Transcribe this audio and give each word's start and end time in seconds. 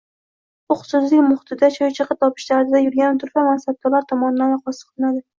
—huquqsizlik 0.71 1.19
muhitida 1.25 1.67
choychaqa 1.75 2.17
topish 2.23 2.45
dardida 2.53 2.81
yurgan 2.83 3.19
turfa 3.25 3.43
mansabdorlar 3.49 4.07
tomonidan 4.13 4.55
oyoqosti 4.55 4.87
qilinadi. 4.89 5.23